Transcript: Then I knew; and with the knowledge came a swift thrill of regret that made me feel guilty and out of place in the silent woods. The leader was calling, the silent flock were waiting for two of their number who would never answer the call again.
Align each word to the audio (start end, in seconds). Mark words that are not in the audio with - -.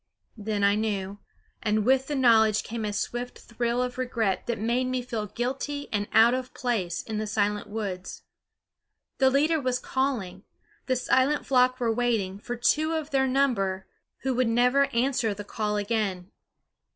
Then 0.39 0.63
I 0.63 0.73
knew; 0.73 1.19
and 1.61 1.85
with 1.85 2.07
the 2.07 2.15
knowledge 2.15 2.63
came 2.63 2.85
a 2.85 2.91
swift 2.91 3.37
thrill 3.37 3.83
of 3.83 3.99
regret 3.99 4.47
that 4.47 4.57
made 4.57 4.87
me 4.87 5.03
feel 5.03 5.27
guilty 5.27 5.89
and 5.93 6.07
out 6.11 6.33
of 6.33 6.55
place 6.55 7.03
in 7.03 7.19
the 7.19 7.27
silent 7.27 7.69
woods. 7.69 8.23
The 9.19 9.29
leader 9.29 9.61
was 9.61 9.77
calling, 9.77 10.43
the 10.87 10.95
silent 10.95 11.45
flock 11.45 11.79
were 11.79 11.93
waiting 11.93 12.39
for 12.39 12.55
two 12.55 12.95
of 12.95 13.11
their 13.11 13.27
number 13.27 13.85
who 14.23 14.33
would 14.33 14.49
never 14.49 14.85
answer 14.87 15.35
the 15.35 15.43
call 15.43 15.77
again. 15.77 16.31